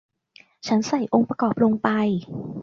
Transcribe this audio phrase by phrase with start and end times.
[0.67, 1.89] ฉันใส่องค์ประกอบลงไป